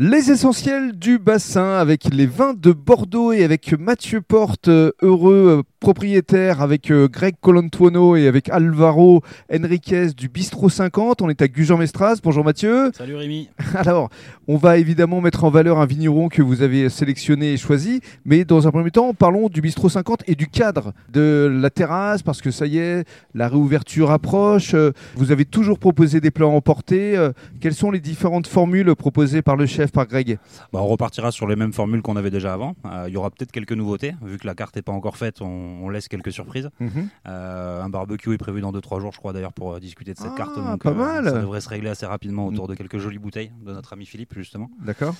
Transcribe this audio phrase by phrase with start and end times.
[0.00, 5.58] Les essentiels du bassin avec les vins de Bordeaux et avec Mathieu Porte, euh, heureux
[5.58, 11.22] euh, propriétaire, avec euh, Greg Colantuono et avec Alvaro Enriquez du Bistro 50.
[11.22, 12.16] On est à Gujan-Mestras.
[12.22, 12.90] Bonjour Mathieu.
[12.94, 13.48] Salut Rémi.
[13.74, 14.10] Alors,
[14.48, 18.44] on va évidemment mettre en valeur un vigneron que vous avez sélectionné et choisi, mais
[18.44, 22.40] dans un premier temps, parlons du Bistro 50 et du cadre de la terrasse, parce
[22.42, 23.04] que ça y est,
[23.34, 24.74] la réouverture approche.
[24.74, 27.16] Euh, Vous avez toujours proposé des plats emportés.
[27.16, 30.38] Euh, Quelles sont les différentes formules proposées par le chef, par Greg?
[30.72, 32.74] Bah, on repartira sur les mêmes formules qu'on avait déjà avant.
[32.86, 34.14] Euh, Il y aura peut-être quelques nouveautés.
[34.24, 36.70] Vu que la carte n'est pas encore faite, on, on laisse quelques surprises.
[36.80, 37.08] Mhm.
[37.26, 40.18] Euh, un barbecue est prévu dans 2-3 jours, je crois, d'ailleurs, pour euh, discuter de
[40.18, 40.56] cette Ah, carte.
[40.56, 41.24] Donc, pas euh, mal.
[41.24, 44.34] Ça devrait se régler assez rapidement autour de quelques jolies bouteilles de notre ami Philippe,
[44.34, 44.70] justement.
[44.80, 45.14] D'accord.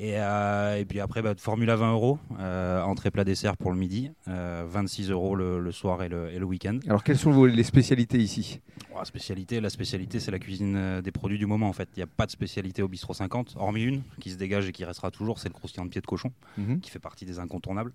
[0.00, 3.76] Et, euh, et puis après, bah, formule à 20 euros, entrée plat dessert pour le
[3.78, 6.78] midi, euh, 26 euros le, le soir et le, week-end.
[6.86, 8.60] Alors, quelles sont vos- les spécialités ici?
[8.94, 11.88] Oh, la spécialité, la spécialité, c'est la cuisine des produits du moment en fait.
[11.96, 14.72] Il n'y a pas de spécialité au bistrot 50, hormis une qui se dégage et
[14.72, 16.80] qui restera toujours, c'est le croustillant de pied de cochon, Mhm.
[16.80, 17.92] qui fait partie des incontournables.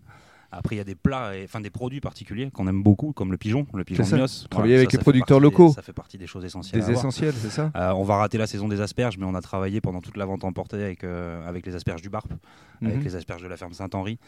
[0.55, 3.31] Après, il y a des plats, et, enfin des produits particuliers qu'on aime beaucoup, comme
[3.31, 4.03] le pigeon, le pigeon.
[4.15, 4.47] Mios.
[4.49, 5.73] Travailler avec les ça fait producteurs des- locaux.
[5.73, 6.81] ça fait partie des choses essentielles.
[6.83, 9.41] Des essentiels, c'est ça Euh, on va rater la saison des asperges, mais on a
[9.41, 12.31] travaillé pendant toute la vente emportée avec, euh, avec les asperges du Barp,
[12.81, 13.03] avec Mhm.
[13.03, 14.19] les asperges de la ferme Saint-Henri.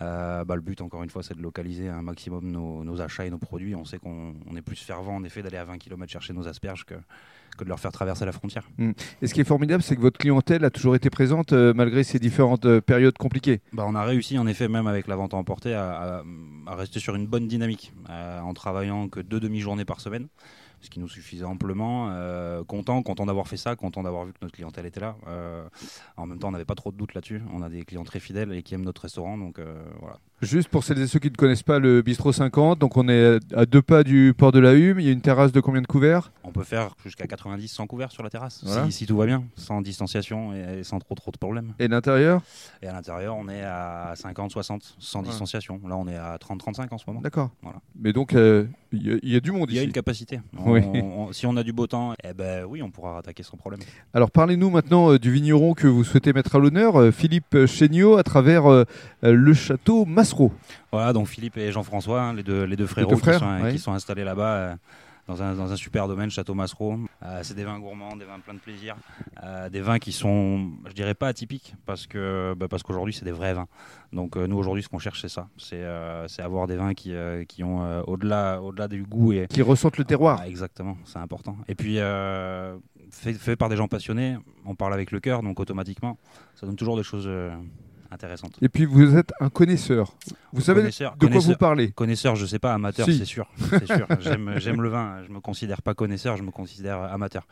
[0.00, 3.26] Euh, bah, le but, encore une fois, c'est de localiser un maximum nos, nos achats
[3.26, 3.74] et nos produits.
[3.74, 6.48] On sait qu'on on est plus fervent, en effet, d'aller à 20 km chercher nos
[6.48, 6.94] asperges que,
[7.56, 8.68] que de leur faire traverser la frontière.
[9.20, 12.02] Et ce qui est formidable, c'est que votre clientèle a toujours été présente euh, malgré
[12.04, 13.60] ces différentes euh, périodes compliquées.
[13.72, 16.22] Bah, on a réussi, en effet, même avec la vente à emporter, à, à-
[16.66, 20.28] à rester sur une bonne dynamique, euh, en travaillant que deux demi-journées par semaine,
[20.82, 22.08] ce qui nous suffisait amplement.
[22.10, 25.16] Euh, content, content d'avoir fait ça, content d'avoir vu que notre clientèle était là.
[25.28, 25.64] Euh,
[26.16, 27.40] en même temps, on n'avait pas trop de doutes là-dessus.
[27.54, 30.18] On a des clients très fidèles et qui aiment notre restaurant, donc euh, voilà.
[30.42, 33.38] Juste pour celles et ceux qui ne connaissent pas le Bistrot 50, donc on est
[33.54, 34.98] à deux pas du port de la Hume.
[34.98, 36.32] Il y a une terrasse de combien de couverts?
[36.42, 38.86] On peut faire jusqu'à 90 sans couvert sur la terrasse, Voilà.
[38.86, 41.74] si, si tout va bien, sans distanciation et, sans trop trop de problèmes.
[41.78, 42.42] Et l'intérieur?
[42.82, 45.28] Et à l'intérieur, on est à 50, 60, sans Ouais.
[45.28, 45.80] distanciation.
[45.86, 47.20] Là, on est à 30, 35 en ce moment.
[47.20, 47.50] D'accord.
[47.62, 47.78] Voilà.
[48.00, 49.86] Mais donc, euh, il y, a- il y a du monde Il y a ici.
[49.86, 50.40] une capacité.
[50.58, 51.00] On- Oui.
[51.02, 53.80] on- si on a du beau temps, eh ben oui, on pourra attaquer sans problème.
[54.14, 58.16] Alors parlez-nous maintenant euh, du vigneron que vous souhaitez mettre à l'honneur, euh, Philippe Chéniaud,
[58.16, 58.84] à travers euh,
[59.22, 60.52] le château Massereau.
[60.90, 63.62] Voilà, donc Philippe et Jean-François, hein, les, deux, les deux frérots deux frères, qui, sont,
[63.64, 63.72] ouais.
[63.72, 64.76] qui sont installés là-bas
[65.26, 66.98] dans, un, dans un super domaine, Château Massereau.
[67.22, 68.96] Euh, c'est des vins gourmands, des vins plein de plaisir,
[69.42, 73.24] euh, des vins qui sont, je dirais pas atypiques, parce que bah, parce qu'aujourd'hui c'est
[73.24, 73.68] des vrais vins.
[74.12, 75.84] Donc euh, nous aujourd'hui ce qu'on cherche c'est ça, c'est
[76.28, 77.12] c'est avoir des vins qui,
[77.48, 80.40] qui ont au-delà au-delà du goût et Qui ressentent le terroir.
[80.42, 81.56] Ah, exactement, c'est important.
[81.68, 81.96] Et puis,
[83.10, 86.18] fait, fait par des gens passionnés, on parle avec le cœur, donc automatiquement,
[86.54, 87.28] ça donne toujours des choses
[88.12, 88.58] intéressantes.
[88.62, 90.14] Et puis vous êtes un connaisseur.
[90.52, 93.18] Vous savez Connaisseur- de quoi vous parlez Connaisseur, je sais pas, amateur, Si.
[93.18, 93.48] c'est sûr.
[94.20, 95.22] J'aime, le vin.
[95.26, 97.46] Je me considère pas connaisseur, je me considère amateur.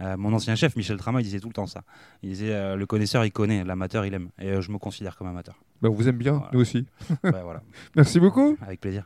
[0.00, 1.82] Euh, mon ancien chef, Michel Trama, il disait tout le temps ça.
[2.22, 4.28] Il disait euh, le connaisseur, il connaît, l'amateur, il aime.
[4.38, 5.54] Et euh, je me considère comme amateur.
[5.80, 6.50] Ben, On vous aime bien, Voilà.
[6.52, 6.86] nous aussi.
[7.22, 7.62] Voilà,
[7.94, 8.56] Merci beaucoup.
[8.60, 9.04] avec plaisir.